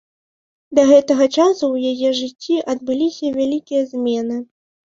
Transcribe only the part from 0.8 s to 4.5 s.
гэтага часу ў яе жыцці адбыліся вялікія змены.